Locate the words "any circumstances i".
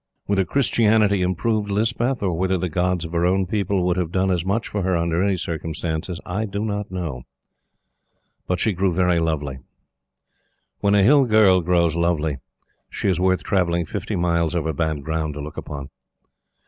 5.21-6.45